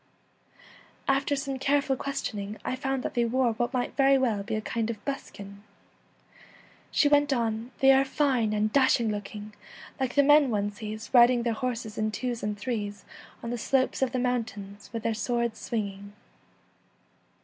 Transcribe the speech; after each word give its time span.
After 1.07 1.35
some 1.35 1.59
careful 1.59 1.95
questioning 1.95 2.57
I 2.65 2.75
found 2.75 3.03
that 3.03 3.13
they 3.13 3.23
wore 3.23 3.53
what 3.53 3.71
might 3.71 3.95
very 3.95 4.17
well 4.17 4.41
be 4.41 4.55
a 4.55 4.59
kind 4.61 4.89
of 4.89 4.97
buskin; 5.05 5.61
she 6.89 7.07
98 7.07 7.11
went 7.11 7.33
on,' 7.33 7.69
They 7.81 7.91
are 7.91 8.03
fine 8.03 8.51
and 8.51 8.73
dashing' 8.73 9.13
And 9.13 9.13
Fair, 9.13 9.21
Fierce 9.21 9.35
looking, 9.35 9.53
like 9.99 10.15
the 10.15 10.23
men 10.23 10.49
one 10.49 10.71
sees 10.71 11.11
riding 11.13 11.35
Women.' 11.35 11.43
their 11.43 11.53
horses 11.59 11.99
in 11.99 12.09
twos 12.09 12.41
and 12.41 12.57
threes 12.57 13.05
on 13.43 13.51
the 13.51 13.59
slopes 13.59 14.01
of 14.01 14.11
the 14.11 14.17
mountains 14.17 14.89
with 14.91 15.03
their 15.03 15.13
swords 15.13 15.59
swinging.' 15.59 16.13